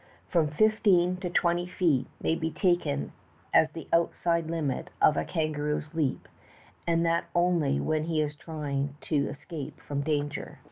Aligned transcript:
From 0.29 0.47
fifteen 0.47 1.17
to 1.17 1.29
twenty 1.29 1.67
feet 1.67 2.07
may 2.23 2.33
be 2.33 2.49
taken 2.49 3.11
as 3.53 3.71
the 3.73 3.87
outside 3.93 4.47
limit 4.49 4.89
of 4.99 5.15
a 5.15 5.23
kan 5.23 5.53
garoo's 5.53 5.93
leap, 5.93 6.27
and 6.87 7.05
that 7.05 7.25
only 7.35 7.79
when 7.79 8.05
he 8.05 8.19
is 8.19 8.35
trying 8.35 8.95
to 9.01 9.27
escape 9.29 9.79
from 9.79 10.01
danger. 10.01 10.57